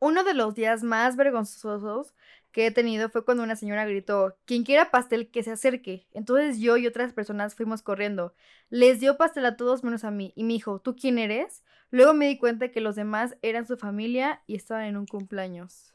Uno 0.00 0.24
de 0.24 0.34
los 0.34 0.54
días 0.54 0.82
más 0.82 1.16
vergonzosos 1.16 2.14
que 2.52 2.66
he 2.66 2.70
tenido 2.70 3.08
fue 3.10 3.24
cuando 3.24 3.42
una 3.42 3.56
señora 3.56 3.84
gritó, 3.84 4.36
quien 4.44 4.64
quiera 4.64 4.90
pastel 4.90 5.30
que 5.30 5.42
se 5.42 5.50
acerque. 5.50 6.06
Entonces 6.12 6.58
yo 6.58 6.76
y 6.76 6.86
otras 6.86 7.12
personas 7.12 7.54
fuimos 7.54 7.82
corriendo. 7.82 8.34
Les 8.70 9.00
dio 9.00 9.16
pastel 9.16 9.44
a 9.46 9.56
todos 9.56 9.84
menos 9.84 10.04
a 10.04 10.10
mí 10.10 10.32
y 10.36 10.44
me 10.44 10.54
dijo, 10.54 10.80
¿tú 10.80 10.96
quién 10.96 11.18
eres? 11.18 11.62
Luego 11.90 12.14
me 12.14 12.28
di 12.28 12.38
cuenta 12.38 12.70
que 12.70 12.80
los 12.80 12.96
demás 12.96 13.36
eran 13.42 13.66
su 13.66 13.76
familia 13.76 14.42
y 14.46 14.56
estaban 14.56 14.84
en 14.84 14.96
un 14.96 15.06
cumpleaños. 15.06 15.94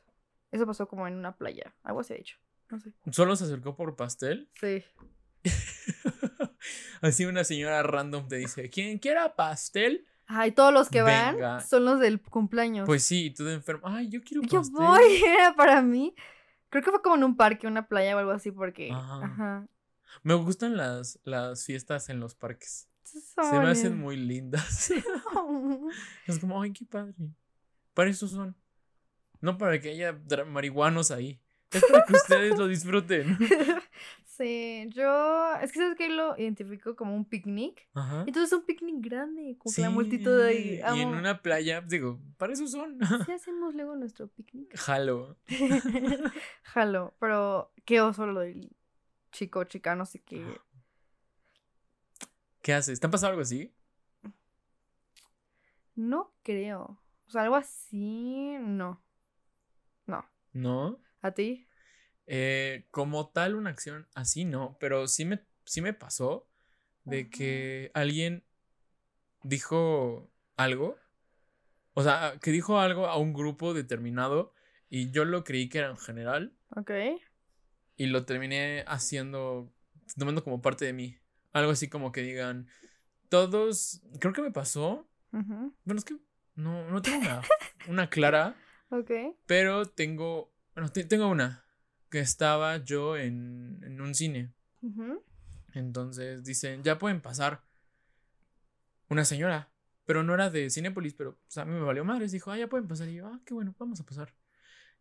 Eso 0.52 0.66
pasó 0.66 0.88
como 0.88 1.08
en 1.08 1.16
una 1.16 1.38
playa, 1.38 1.74
algo 1.84 2.02
así 2.02 2.14
ha 2.14 2.18
dicho. 2.18 2.38
No 2.70 2.80
sé. 2.80 2.94
¿Solo 3.12 3.36
se 3.36 3.46
acercó 3.46 3.76
por 3.76 3.96
pastel? 3.96 4.50
Sí. 4.60 4.84
Así 7.02 7.26
una 7.26 7.44
señora 7.44 7.84
random 7.84 8.28
te 8.28 8.38
dice, 8.38 8.70
¿quién 8.70 8.98
quiera 8.98 9.36
pastel? 9.36 10.08
Ay, 10.26 10.52
todos 10.52 10.74
los 10.74 10.90
que 10.90 11.02
van 11.02 11.36
Venga. 11.36 11.60
son 11.62 11.86
los 11.86 12.00
del 12.00 12.22
cumpleaños. 12.22 12.86
Pues 12.86 13.04
sí, 13.04 13.26
y 13.26 13.30
tú 13.32 13.44
de 13.44 13.54
enfermo, 13.54 13.88
ay, 13.88 14.10
yo 14.10 14.22
quiero 14.24 14.42
Yo 14.44 14.60
pastel. 14.60 14.76
voy, 14.76 15.24
era 15.28 15.56
para 15.56 15.82
mí. 15.82 16.16
Creo 16.70 16.84
que 16.84 16.92
fue 16.92 17.02
como 17.02 17.16
en 17.16 17.24
un 17.24 17.36
parque, 17.36 17.68
una 17.68 17.88
playa 17.88 18.16
o 18.16 18.20
algo 18.20 18.32
así, 18.32 18.52
porque. 18.52 18.90
Ajá. 18.92 19.26
Ajá. 19.26 19.68
Me 20.24 20.34
gustan 20.36 20.78
las, 20.78 21.20
las 21.24 21.66
fiestas 21.66 22.10
en 22.10 22.20
los 22.20 22.36
parques. 22.36 22.88
Se 23.04 23.60
me 23.60 23.68
hacen 23.70 23.98
muy 24.00 24.16
lindas. 24.16 24.92
es 26.28 26.40
como, 26.40 26.62
ay, 26.62 26.72
qué 26.72 26.86
padre. 26.86 27.14
Para 27.94 28.10
eso 28.10 28.28
son. 28.28 28.56
No 29.42 29.58
para 29.58 29.80
que 29.80 29.90
haya 29.90 30.18
marihuanos 30.48 31.12
ahí. 31.12 31.40
Es 31.72 31.84
para 31.92 32.06
que 32.06 32.14
ustedes 32.14 32.58
lo 32.58 32.68
disfruten. 32.68 33.38
sí, 34.38 34.90
yo. 34.90 35.56
Es 35.62 35.72
que 35.72 35.80
sabes 35.80 35.96
que 35.98 36.10
lo 36.10 36.38
identifico 36.38 36.96
como 36.96 37.16
un 37.16 37.26
picnic. 37.26 37.88
Ajá. 37.94 38.24
Entonces 38.28 38.52
un 38.58 38.66
picnic 38.66 38.96
grande, 39.00 39.58
con 39.58 39.72
la 39.78 39.88
Sí, 39.88 39.94
multitud 39.94 40.42
ahí. 40.42 40.76
Y 40.76 40.80
en 40.80 40.86
Amo. 41.10 41.18
una 41.18 41.42
playa, 41.42 41.82
digo, 41.82 42.20
para 42.38 42.54
eso 42.54 42.68
son. 42.68 42.98
Sí 43.26 43.32
hacemos 43.32 43.74
luego 43.76 43.96
nuestro 43.96 44.28
picnic. 44.28 44.76
Jalo. 44.78 45.38
Jalo, 46.64 47.14
pero 47.20 47.72
qué 47.86 48.02
oso 48.02 48.26
lo 48.28 48.42
del 48.42 48.70
chico 49.32 49.64
chica, 49.66 49.96
no 49.96 50.06
sé 50.06 50.20
qué. 50.20 50.46
¿Qué 52.62 52.74
haces? 52.74 53.00
¿Te 53.00 53.08
ha 53.08 53.12
pasado 53.12 53.32
algo 53.32 53.42
así? 53.42 53.74
No 55.96 56.34
creo. 56.44 57.00
O 57.28 57.32
sea, 57.32 57.44
algo 57.44 57.56
así, 57.56 58.56
no. 58.60 59.02
No. 60.06 60.26
¿No? 60.54 61.00
¿A 61.22 61.32
ti? 61.32 61.68
Eh, 62.26 62.86
como 62.92 63.30
tal, 63.30 63.56
una 63.56 63.70
acción 63.72 64.08
así 64.16 64.46
no, 64.46 64.78
pero 64.80 65.08
sí 65.08 65.26
me, 65.26 65.42
sí 65.66 65.82
me 65.82 65.94
pasó 65.94 66.48
de 67.04 67.22
Ajá. 67.22 67.30
que 67.32 67.92
alguien 67.94 68.44
dijo 69.44 70.32
algo, 70.56 70.98
o 71.94 72.04
sea, 72.04 72.38
que 72.42 72.52
dijo 72.52 72.80
algo 72.80 73.08
a 73.08 73.18
un 73.18 73.34
grupo 73.34 73.74
determinado 73.74 74.54
y 74.90 75.12
yo 75.12 75.26
lo 75.26 75.44
creí 75.44 75.70
que 75.70 75.80
era 75.80 75.90
en 75.90 75.98
general 75.98 76.54
Ok. 76.76 76.92
y 77.98 78.06
lo 78.08 78.26
terminé 78.26 78.84
haciendo, 78.88 79.74
tomando 80.18 80.44
como 80.44 80.62
parte 80.62 80.86
de 80.86 80.94
mí. 80.94 81.18
Algo 81.52 81.72
así 81.72 81.88
como 81.90 82.12
que 82.12 82.22
digan, 82.22 82.68
todos, 83.30 84.02
creo 84.20 84.34
que 84.34 84.42
me 84.42 84.52
pasó, 84.52 85.08
bueno, 85.32 85.98
es 86.00 86.06
que 86.06 86.18
no, 86.56 86.90
no 86.90 87.02
tengo 87.02 87.20
una, 87.20 87.42
una 87.88 88.10
clara. 88.10 88.56
Ok. 88.90 89.10
Pero 89.48 89.88
tengo, 89.88 90.54
bueno, 90.76 90.92
te- 90.92 91.04
tengo 91.06 91.28
una, 91.28 91.63
que 92.14 92.20
estaba 92.20 92.78
yo 92.78 93.18
en, 93.18 93.80
en 93.84 94.00
un 94.00 94.14
cine. 94.14 94.54
Entonces 95.74 96.44
dicen, 96.44 96.84
ya 96.84 97.00
pueden 97.00 97.22
pasar. 97.22 97.64
Una 99.10 99.26
señora, 99.26 99.72
pero 100.06 100.22
no 100.22 100.36
era 100.36 100.52
de 100.52 100.70
Cinépolis, 100.70 101.16
pero 101.16 101.40
pues, 101.44 101.58
a 101.58 101.66
mí 101.66 101.72
me 101.74 101.82
valió 101.82 102.06
madres. 102.06 102.32
Dijo, 102.32 102.52
ah, 102.52 102.58
ya 102.60 102.68
pueden 102.68 102.88
pasar. 102.88 103.10
Y 103.10 103.16
yo, 103.16 103.26
ah, 103.28 103.40
qué 103.46 103.56
bueno, 103.56 103.74
vamos 103.80 104.00
a 104.00 104.06
pasar. 104.06 104.32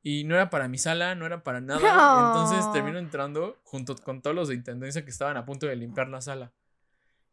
Y 0.02 0.24
no 0.24 0.34
era 0.34 0.48
para 0.48 0.68
mi 0.68 0.78
sala, 0.78 1.14
no 1.14 1.26
era 1.26 1.42
para 1.44 1.60
nada. 1.70 2.28
Entonces 2.28 2.64
No. 2.64 2.72
termino 2.72 2.98
entrando 2.98 3.58
junto 3.62 3.94
con 3.96 4.22
todos 4.22 4.34
los 4.34 4.48
de 4.48 4.54
intendencia 4.54 5.04
que 5.04 5.10
estaban 5.10 5.36
a 5.36 5.44
punto 5.44 5.66
de 5.66 5.76
limpiar 5.76 6.08
la 6.08 6.22
sala. 6.22 6.50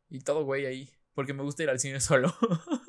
Y 0.09 0.19
todo 0.19 0.43
güey 0.43 0.65
ahí, 0.65 0.89
porque 1.13 1.33
me 1.33 1.43
gusta 1.43 1.63
ir 1.63 1.69
al 1.69 1.79
cine 1.79 2.01
solo. 2.01 2.35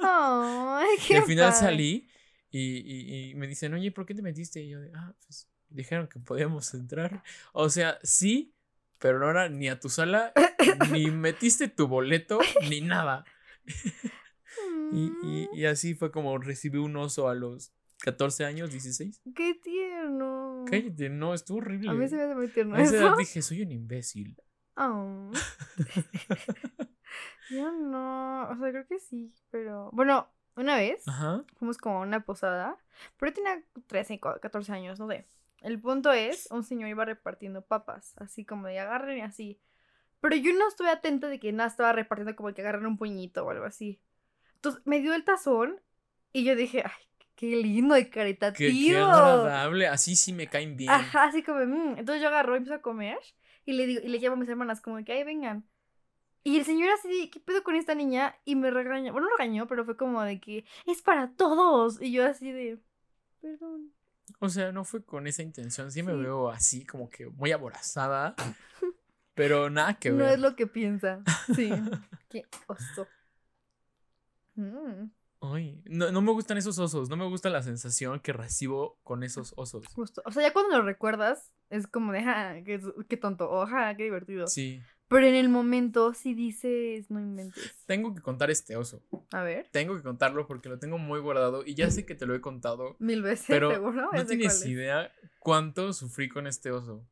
Ay, 0.03 0.89
Y 1.09 1.15
al 1.15 1.23
final 1.23 1.51
padre. 1.53 1.67
salí 1.67 2.09
y, 2.51 2.79
y- 2.79 3.31
y 3.31 3.35
me 3.37 3.47
dicen, 3.47 3.73
oye, 3.75 3.93
¿por 3.93 4.07
qué 4.07 4.15
te 4.15 4.23
metiste? 4.23 4.61
Y 4.61 4.71
yo 4.71 4.81
de, 4.81 4.91
ah, 4.97 5.15
pues 5.25 5.49
dijeron 5.71 6.09
que 6.09 6.19
podíamos 6.21 6.73
entrar. 6.75 7.23
O 7.53 7.69
sea, 7.71 7.99
sí, 8.03 8.55
pero 8.99 9.19
no 9.19 9.31
era 9.31 9.49
ni 9.49 9.69
a 9.69 9.81
tu 9.81 9.89
sala, 9.89 10.33
ni 10.93 11.11
metiste 11.11 11.69
tu 11.69 11.89
boleto, 11.89 12.39
ni 12.69 12.81
nada. 12.81 13.25
Y, 14.93 15.13
y- 15.23 15.49
y 15.55 15.65
así 15.67 15.95
fue 15.95 16.11
como 16.11 16.37
recibí 16.39 16.79
un 16.79 16.97
oso 16.97 17.29
a 17.29 17.35
los 17.35 17.73
14 18.03 18.45
años, 18.45 18.71
16. 18.73 19.21
Mm, 19.25 19.33
Qué 19.35 19.55
tierno. 19.55 20.65
Cállate, 20.69 21.09
no, 21.09 21.35
estuvo 21.35 21.59
horrible. 21.59 21.91
A 21.91 21.95
mí 21.95 22.09
se 22.09 22.17
me 22.17 22.23
hace 22.23 22.35
muy 22.35 22.49
tierno 22.49 22.75
A 22.75 22.83
esa 22.83 22.97
edad 22.97 23.17
dije, 23.17 23.41
soy 23.43 23.63
un 23.63 23.71
imbécil. 23.73 24.37
Oh. 24.77 25.31
Yo 27.51 27.73
no, 27.73 28.49
o 28.49 28.57
sea, 28.57 28.71
creo 28.71 28.87
que 28.87 28.99
sí, 29.01 29.33
pero 29.51 29.91
bueno, 29.93 30.29
una 30.57 30.77
vez 30.77 31.07
Ajá. 31.09 31.45
fuimos 31.59 31.79
como 31.79 31.99
a 31.99 32.03
una 32.03 32.21
posada, 32.25 32.77
pero 33.19 33.31
yo 33.31 33.35
tenía 33.35 33.63
13, 33.89 34.21
co- 34.21 34.39
14 34.41 34.73
años, 34.73 34.99
no 35.01 35.09
sé. 35.09 35.27
El 35.61 35.81
punto 35.81 36.13
es, 36.13 36.49
un 36.51 36.65
señor 36.65 36.89
iba 36.89 37.05
repartiendo 37.05 37.63
papas, 37.63 38.15
así 38.17 38.45
como 38.45 38.67
de 38.67 38.79
agarren 38.79 39.19
y 39.19 39.23
así. 39.23 39.61
Pero 40.21 40.37
yo 40.37 40.53
no 40.55 40.69
estuve 40.69 40.91
atenta 40.91 41.29
de 41.29 41.39
que 41.39 41.53
nada 41.53 41.69
estaba 41.69 41.93
repartiendo 41.93 42.35
como 42.37 42.53
que 42.55 42.61
agarren 42.63 42.87
un 42.87 42.97
puñito 42.99 43.45
o 43.45 43.51
algo 43.51 43.65
así. 43.65 44.01
Entonces 44.57 44.83
me 44.85 45.01
dio 45.01 45.15
el 45.15 45.25
tazón 45.25 45.81
y 46.33 46.45
yo 46.45 46.55
dije, 46.57 46.83
ay, 46.85 47.03
qué 47.35 47.57
lindo 47.57 47.97
y 47.97 48.05
Qué, 48.05 48.11
caritativo. 48.11 48.79
qué 48.87 48.97
agradable, 48.99 49.87
así 49.87 50.17
sí 50.17 50.33
me 50.33 50.47
caen 50.47 50.77
bien. 50.77 50.91
Ajá, 50.91 51.25
así 51.25 51.43
como, 51.43 51.61
"Mm". 51.65 51.99
entonces 51.99 52.23
yo 52.23 52.29
agarro 52.29 52.55
y 52.55 52.59
empiezo 52.59 52.77
a 52.77 52.83
comer 52.83 53.19
y 53.65 53.73
le 53.73 53.87
digo, 53.87 54.01
y 54.05 54.09
le 54.09 54.19
llamo 54.19 54.37
a 54.37 54.39
mis 54.39 54.49
hermanas 54.49 54.81
como 54.81 55.03
que, 55.05 55.13
ay, 55.13 55.25
vengan. 55.25 55.67
Y 56.43 56.59
el 56.59 56.65
señor 56.65 56.91
así, 56.91 57.29
¿qué 57.31 57.39
pedo 57.39 57.63
con 57.63 57.75
esta 57.75 57.95
niña? 57.95 58.35
Y 58.47 58.57
me 58.57 58.71
regañó, 58.71 59.13
bueno, 59.13 59.29
no 59.29 59.37
regañó, 59.37 59.67
pero 59.67 59.85
fue 59.85 59.97
como 59.97 60.23
de 60.23 60.41
que, 60.41 60.65
es 60.87 61.03
para 61.03 61.33
todos. 61.33 62.01
Y 62.01 62.13
yo 62.13 62.25
así 62.25 62.51
de, 62.51 62.79
perdón. 63.41 63.93
O 64.39 64.49
sea, 64.49 64.73
no 64.73 64.85
fue 64.85 65.05
con 65.05 65.27
esa 65.27 65.43
intención. 65.43 65.91
Sí 65.91 66.03
me 66.03 66.15
veo 66.15 66.51
así, 66.51 66.85
como 66.85 67.09
que 67.11 67.27
muy 67.27 67.53
aborazada. 67.53 68.35
pero 69.35 69.71
nada 69.71 69.95
que 69.95 70.11
no 70.11 70.19
ver. 70.19 70.35
es 70.35 70.39
lo 70.41 70.55
que 70.57 70.67
piensa. 70.67 71.23
Sí, 71.55 71.71
qué 72.31 72.45
oso. 72.67 73.07
Mm, 74.55 75.11
Ay, 75.43 75.83
no, 75.87 76.13
no 76.13 76.21
me 76.21 76.33
gustan 76.33 76.59
esos 76.59 76.79
osos. 76.79 77.09
No 77.09 77.17
me 77.17 77.27
gusta 77.27 77.49
la 77.49 77.63
sensación 77.63 78.21
que 78.21 78.33
recibo 78.33 78.99
con 79.03 79.23
esos 79.23 79.55
osos. 79.57 79.87
justo. 79.89 80.23
O 80.27 80.33
sea, 80.33 80.43
ya 80.43 80.53
cuando 80.53 80.77
lo 80.77 80.85
recuerdas, 80.85 81.51
es 81.71 81.87
como 81.87 82.13
de, 82.13 82.23
ja, 82.23 82.63
qué, 82.65 82.81
qué 83.09 83.17
tonto, 83.17 83.51
o 83.51 83.67
ja, 83.67 83.97
qué 83.97 84.05
divertido. 84.05 84.47
Sí. 84.49 84.83
Pero 85.11 85.27
en 85.27 85.35
el 85.35 85.49
momento, 85.49 86.15
si 86.15 86.35
dices, 86.35 87.11
no 87.11 87.19
inventes. 87.19 87.75
Tengo 87.85 88.15
que 88.15 88.23
contar 88.23 88.49
este 88.51 88.77
oso. 88.77 89.03
A 89.33 89.43
ver, 89.43 89.67
Tengo 89.73 89.97
que 89.97 90.03
contarlo 90.03 90.47
porque 90.47 90.69
lo 90.69 90.79
tengo 90.79 90.99
muy 90.99 91.19
guardado. 91.19 91.65
Y 91.67 91.75
ya 91.75 91.91
sé 91.91 92.07
que 92.07 92.15
te 92.15 92.27
lo 92.27 92.35
he 92.37 92.41
contado. 92.41 92.95
mil 93.01 93.21
veces, 93.21 93.47
Pero 93.49 93.73
seguro. 93.73 94.09
no 94.13 94.25
tienes 94.25 94.65
idea 94.65 95.13
cuánto 95.41 95.93
sufrí 95.93 96.29
con 96.29 96.47
este 96.47 96.71
oso. 96.71 97.05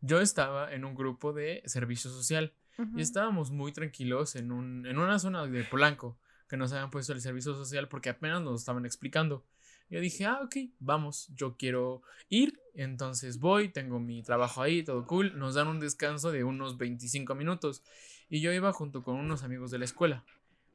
Yo 0.00 0.20
estaba 0.20 0.72
en 0.72 0.84
un 0.84 0.94
grupo 0.94 1.32
de 1.32 1.62
servicio 1.66 2.10
social. 2.10 2.52
Ujú. 2.78 2.96
Y 2.98 3.02
estábamos 3.02 3.50
muy 3.50 3.72
tranquilos 3.72 4.36
en, 4.36 4.52
un, 4.52 4.86
en 4.86 4.98
una 4.98 5.18
zona 5.18 5.44
de 5.46 5.64
Polanco 5.64 6.16
que 6.48 6.56
nos 6.56 6.72
habían 6.72 6.90
puesto 6.90 7.12
el 7.12 7.20
servicio 7.20 7.54
social 7.54 7.88
porque 7.88 8.08
apenas 8.10 8.40
nos 8.40 8.60
estaban 8.60 8.86
explicando. 8.86 9.44
Yo 9.90 10.00
dije, 10.00 10.24
ah, 10.24 10.40
ok, 10.42 10.56
vamos, 10.78 11.28
yo 11.34 11.56
quiero 11.56 12.02
ir, 12.28 12.60
entonces 12.74 13.38
voy, 13.38 13.68
tengo 13.68 14.00
mi 14.00 14.22
trabajo 14.22 14.62
ahí, 14.62 14.82
todo 14.82 15.06
cool, 15.06 15.38
nos 15.38 15.54
dan 15.54 15.68
un 15.68 15.80
descanso 15.80 16.32
de 16.32 16.44
unos 16.44 16.78
25 16.78 17.34
minutos 17.34 17.82
y 18.30 18.40
yo 18.40 18.52
iba 18.52 18.72
junto 18.72 19.02
con 19.02 19.16
unos 19.16 19.42
amigos 19.42 19.70
de 19.70 19.78
la 19.78 19.84
escuela, 19.84 20.24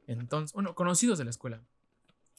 entonces, 0.06 0.54
bueno, 0.54 0.74
conocidos 0.74 1.18
de 1.18 1.24
la 1.24 1.30
escuela. 1.30 1.62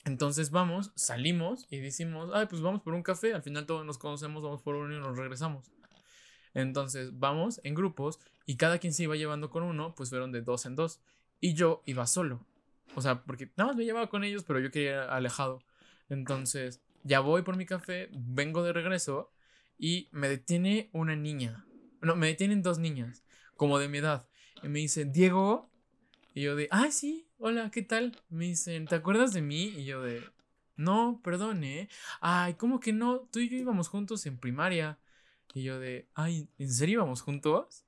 Entonces 0.06 0.50
vamos, 0.50 0.92
salimos 0.96 1.68
y 1.70 1.78
decimos, 1.78 2.32
ay, 2.34 2.48
pues 2.48 2.62
vamos 2.62 2.82
por 2.82 2.94
un 2.94 3.04
café, 3.04 3.34
al 3.34 3.44
final 3.44 3.66
todos 3.66 3.86
nos 3.86 3.98
conocemos, 3.98 4.44
vamos 4.44 4.62
por 4.62 4.76
uno 4.76 4.96
y 4.96 5.00
nos 5.00 5.18
regresamos. 5.18 5.72
Entonces 6.54 7.20
vamos 7.20 7.62
en 7.64 7.76
grupos 7.76 8.20
y 8.46 8.58
cada 8.58 8.80
quien 8.80 8.94
se 8.94 9.04
iba 9.04 9.16
llevando 9.16 9.50
con 9.50 9.62
uno, 9.64 9.94
pues 9.96 10.10
fueron 10.10 10.32
de 10.32 10.42
dos 10.42 10.66
en 10.66 10.76
dos. 10.76 11.00
Y 11.40 11.54
yo 11.54 11.84
iba 11.86 12.08
solo. 12.08 12.46
O 12.96 13.02
sea, 13.02 13.24
porque 13.24 13.52
nada 13.56 13.70
más 13.70 13.76
me 13.78 13.86
llevaba 13.86 14.10
con 14.10 14.24
ellos, 14.24 14.44
pero 14.44 14.60
yo 14.60 14.72
quería 14.72 15.04
alejado. 15.04 15.62
Entonces, 16.10 16.82
ya 17.04 17.20
voy 17.20 17.44
por 17.44 17.56
mi 17.56 17.66
café, 17.66 18.10
vengo 18.12 18.64
de 18.64 18.74
regreso 18.74 19.32
y 19.78 20.10
me 20.12 20.28
detiene 20.28 20.90
una 20.92 21.16
niña. 21.16 21.66
No, 22.02 22.16
me 22.16 22.28
detienen 22.28 22.62
dos 22.62 22.80
niñas, 22.80 23.24
como 23.56 23.80
de 23.80 23.88
mi 23.88 24.00
edad. 24.00 24.28
Y 24.64 24.68
me 24.68 24.80
dicen, 24.80 25.12
Diego. 25.12 25.70
Y 26.34 26.44
yo 26.44 26.56
de, 26.56 26.68
ay, 26.72 26.92
sí, 26.92 27.28
hola, 27.38 27.72
¿qué 27.72 27.82
tal? 27.82 28.22
Me 28.30 28.46
dicen, 28.46 28.86
¿te 28.86 28.96
acuerdas 28.96 29.34
de 29.34 29.42
mí? 29.42 29.74
Y 29.76 29.86
yo 29.86 30.02
de, 30.04 30.24
no, 30.76 31.20
perdón, 31.24 31.64
¿eh? 31.64 31.90
Ay, 32.22 32.54
¿cómo 32.54 32.80
que 32.80 32.94
no? 32.94 33.28
Tú 33.32 33.40
y 33.40 33.50
yo 33.50 33.58
íbamos 33.58 33.90
juntos 33.90 34.26
en 34.26 34.38
primaria. 34.38 35.00
Y 35.54 35.64
yo 35.64 35.80
de, 35.80 36.08
ay, 36.14 36.48
¿en 36.58 36.72
serio 36.72 37.00
íbamos 37.00 37.22
juntos? 37.22 37.86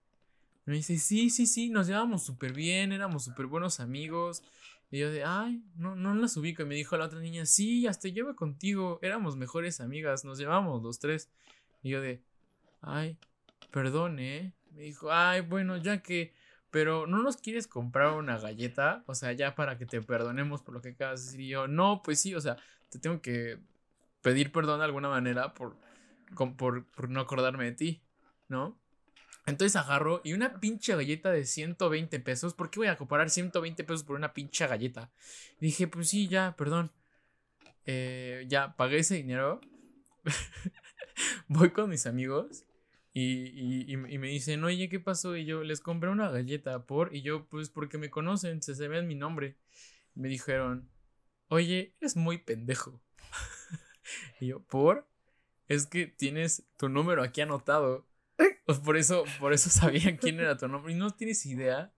Me 0.71 0.77
dice, 0.77 0.97
sí, 0.99 1.29
sí, 1.29 1.47
sí, 1.47 1.69
nos 1.69 1.87
llevábamos 1.87 2.23
súper 2.23 2.53
bien, 2.53 2.93
éramos 2.93 3.25
súper 3.25 3.45
buenos 3.45 3.81
amigos. 3.81 4.41
Y 4.89 4.99
yo 4.99 5.11
de, 5.11 5.25
ay, 5.25 5.61
no, 5.75 5.97
no 5.97 6.15
las 6.15 6.37
ubico. 6.37 6.61
Y 6.63 6.65
me 6.65 6.75
dijo 6.75 6.95
la 6.95 7.07
otra 7.07 7.19
niña, 7.19 7.45
sí, 7.45 7.87
hasta 7.87 8.07
yo 8.07 8.33
contigo. 8.37 8.97
Éramos 9.01 9.35
mejores 9.35 9.81
amigas, 9.81 10.23
nos 10.23 10.39
llevamos 10.39 10.81
los 10.81 10.97
tres. 10.99 11.29
Y 11.83 11.89
yo 11.89 11.99
de, 11.99 12.23
ay, 12.79 13.17
perdón, 13.69 14.19
¿eh? 14.19 14.53
Me 14.71 14.83
dijo, 14.83 15.11
ay, 15.11 15.41
bueno, 15.41 15.75
ya 15.75 16.01
que, 16.01 16.33
pero 16.69 17.05
¿no 17.05 17.21
nos 17.21 17.35
quieres 17.35 17.67
comprar 17.67 18.13
una 18.13 18.37
galleta? 18.37 19.03
O 19.07 19.13
sea, 19.13 19.33
ya 19.33 19.55
para 19.55 19.77
que 19.77 19.85
te 19.85 20.01
perdonemos 20.01 20.61
por 20.61 20.73
lo 20.73 20.81
que 20.81 20.91
acabas 20.91 21.19
de 21.19 21.25
decir. 21.25 21.41
Y 21.41 21.49
yo, 21.49 21.67
no, 21.67 22.01
pues 22.01 22.21
sí, 22.21 22.33
o 22.33 22.39
sea, 22.39 22.55
te 22.89 22.97
tengo 22.97 23.21
que 23.21 23.59
pedir 24.21 24.53
perdón 24.53 24.79
de 24.79 24.85
alguna 24.85 25.09
manera 25.09 25.53
por, 25.53 25.75
por, 26.55 26.85
por 26.85 27.09
no 27.09 27.19
acordarme 27.19 27.65
de 27.65 27.71
ti, 27.73 28.01
¿no? 28.47 28.80
Entonces 29.45 29.75
agarro 29.75 30.21
y 30.23 30.33
una 30.33 30.59
pinche 30.59 30.95
galleta 30.95 31.31
de 31.31 31.45
120 31.45 32.19
pesos. 32.19 32.53
¿Por 32.53 32.69
qué 32.69 32.79
voy 32.79 32.87
a 32.87 32.97
comparar 32.97 33.29
120 33.29 33.83
pesos 33.83 34.03
por 34.03 34.15
una 34.15 34.33
pinche 34.33 34.67
galleta? 34.67 35.11
dije, 35.59 35.87
pues 35.87 36.09
sí, 36.09 36.27
ya, 36.27 36.55
perdón. 36.57 36.91
Eh, 37.85 38.45
ya, 38.47 38.75
pagué 38.75 38.99
ese 38.99 39.15
dinero. 39.15 39.61
voy 41.47 41.71
con 41.71 41.89
mis 41.89 42.05
amigos 42.05 42.65
y, 43.13 43.91
y, 43.91 43.97
me 43.97 44.27
dicen, 44.29 44.63
oye, 44.63 44.87
¿qué 44.87 44.99
pasó? 44.99 45.35
Y 45.35 45.45
yo 45.45 45.63
les 45.63 45.81
compré 45.81 46.09
una 46.09 46.29
galleta 46.29 46.85
por. 46.85 47.13
Y 47.13 47.21
yo, 47.21 47.45
pues 47.47 47.69
porque 47.69 47.97
me 47.97 48.09
conocen, 48.09 48.61
se, 48.61 48.87
ven 48.87 49.07
mi 49.07 49.15
nombre. 49.15 49.57
Me 50.15 50.29
dijeron, 50.29 50.89
oye, 51.49 51.93
eres 51.99 52.15
muy 52.15 52.37
pendejo. 52.37 53.01
y 54.39 54.47
yo, 54.47 54.61
¿por? 54.63 55.09
Es 55.67 55.87
que 55.87 56.07
tienes 56.07 56.63
tu 56.77 56.87
número 56.87 57.21
aquí 57.21 57.41
anotado. 57.41 58.07
Pues 58.65 58.79
por 58.79 58.97
eso, 58.97 59.23
por 59.39 59.53
eso 59.53 59.69
sabían 59.71 60.17
quién 60.17 60.39
era 60.39 60.57
tu 60.57 60.67
nombre. 60.67 60.93
Y 60.93 60.95
no 60.95 61.11
tienes 61.11 61.45
idea 61.45 61.91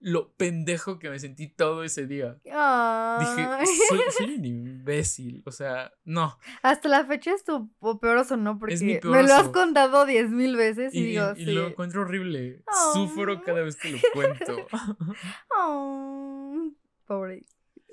lo 0.00 0.32
pendejo 0.32 0.98
que 0.98 1.08
me 1.08 1.18
sentí 1.18 1.48
todo 1.48 1.84
ese 1.84 2.06
día. 2.06 2.38
Dije, 2.44 3.48
soy, 4.18 4.34
un 4.34 4.44
imbécil. 4.44 5.42
O 5.46 5.52
sea, 5.52 5.92
no. 6.04 6.38
Hasta 6.62 6.88
la 6.88 7.04
fecha 7.06 7.34
es 7.34 7.44
tu 7.44 7.70
peor 8.00 8.18
oso, 8.18 8.36
¿no? 8.36 8.58
Porque 8.58 9.00
me 9.04 9.22
lo 9.22 9.34
has 9.34 9.48
contado 9.48 10.04
diez 10.04 10.28
mil 10.30 10.56
veces 10.56 10.94
y, 10.94 11.02
digo, 11.04 11.32
y 11.36 11.46
lo 11.46 11.68
encuentro 11.68 12.02
horrible. 12.02 12.62
Sufro 12.92 13.42
cada 13.42 13.62
vez 13.62 13.76
que 13.76 13.90
lo 13.90 13.98
cuento. 14.12 14.66
pobre. 17.06 17.44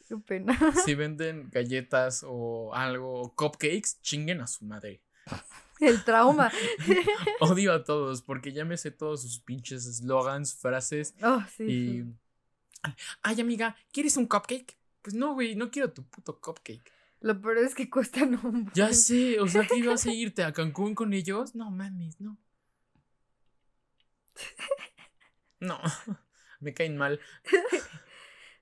Qué 0.08 0.18
pena. 0.18 0.58
Si 0.84 0.96
venden 0.96 1.50
galletas 1.52 2.26
o 2.28 2.74
algo, 2.74 3.22
o 3.22 3.36
cupcakes, 3.36 4.02
chinguen 4.02 4.42
a 4.42 4.48
su 4.48 4.66
madre. 4.66 5.04
El 5.80 6.04
trauma. 6.04 6.52
Odio 7.40 7.74
a 7.74 7.84
todos 7.84 8.22
porque 8.22 8.52
ya 8.52 8.66
me 8.66 8.78
sé 8.78 8.92
todos 8.92 9.22
sus 9.22 9.40
pinches 9.40 9.84
slogans, 9.98 10.54
frases. 10.56 11.16
Oh, 11.22 11.42
sí. 11.56 11.64
Y. 11.64 12.06
Ay, 13.22 13.42
amiga, 13.42 13.76
¿quieres 13.92 14.18
un 14.18 14.26
cupcake? 14.26 14.78
Pues 15.02 15.16
no, 15.16 15.34
güey, 15.34 15.56
no 15.56 15.72
quiero 15.72 15.92
tu 15.92 16.04
puto 16.04 16.40
cupcake. 16.40 16.92
Lo 17.22 17.40
peor 17.42 17.58
es 17.58 17.76
que 17.76 17.90
cuestan 17.90 18.40
un. 18.46 18.72
Ya 18.74 18.94
sé, 18.94 19.40
o 19.40 19.48
sea, 19.48 19.66
que 19.68 19.76
ibas 19.78 20.06
a 20.06 20.14
irte 20.14 20.44
a 20.44 20.54
Cancún 20.54 20.96
con 20.96 21.14
ellos. 21.14 21.56
No 21.56 21.70
mames, 21.72 22.20
no. 22.20 22.38
No, 25.60 25.80
me 26.60 26.74
caen 26.74 26.98
mal. 26.98 27.20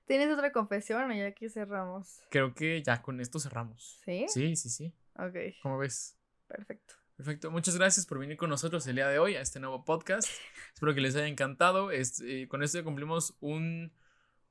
¿Tienes 0.06 0.32
otra 0.32 0.52
confesión 0.52 1.10
o 1.10 1.14
ya 1.14 1.26
aquí 1.26 1.48
cerramos? 1.48 2.20
Creo 2.30 2.54
que 2.54 2.82
ya 2.82 3.02
con 3.02 3.20
esto 3.20 3.38
cerramos. 3.38 4.00
¿Sí? 4.04 4.26
Sí, 4.28 4.56
sí, 4.56 4.70
sí. 4.70 4.92
Ok. 5.16 5.36
¿Cómo 5.62 5.78
ves? 5.78 6.16
Perfecto. 6.48 6.94
Perfecto. 7.18 7.50
Muchas 7.50 7.76
gracias 7.76 8.06
por 8.06 8.20
venir 8.20 8.36
con 8.36 8.48
nosotros 8.48 8.86
el 8.86 8.94
día 8.94 9.08
de 9.08 9.18
hoy 9.18 9.34
a 9.34 9.40
este 9.40 9.58
nuevo 9.58 9.84
podcast. 9.84 10.28
Espero 10.72 10.94
que 10.94 11.00
les 11.00 11.16
haya 11.16 11.26
encantado. 11.26 11.90
Eh, 11.90 12.46
con 12.46 12.62
esto 12.62 12.84
cumplimos 12.84 13.36
un, 13.40 13.90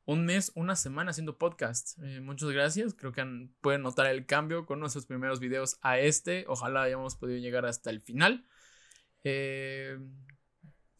mes, 0.05 0.51
una 0.53 0.75
semana 0.75 1.11
haciendo 1.11 1.37
podcast. 1.37 1.97
Eh, 2.03 2.19
muchas 2.19 2.49
gracias. 2.49 2.93
Creo 2.93 3.13
que 3.13 3.25
pueden 3.61 3.83
notar 3.83 4.07
el 4.07 4.25
cambio 4.25 4.65
con 4.65 4.81
nuestros 4.81 5.05
primeros 5.05 5.39
videos 5.39 5.79
a 5.81 5.97
este. 5.97 6.43
Ojalá 6.49 6.81
hayamos 6.81 7.15
podido 7.15 7.39
llegar 7.39 7.65
hasta 7.65 7.89
el 7.89 8.01
final. 8.01 8.45
Eh, 9.23 9.97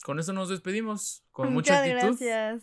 con 0.04 0.18
esto 0.18 0.32
nos 0.32 0.48
despedimos. 0.48 1.22
Con 1.32 1.52
mucha 1.52 1.80
actitud. 1.80 2.16
Gracias. 2.18 2.62